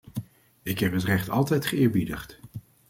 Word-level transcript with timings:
Ik 0.63 0.79
heb 0.79 0.91
het 0.93 1.03
recht 1.03 1.29
altijd 1.29 1.65
geëerbiedigd. 1.65 2.39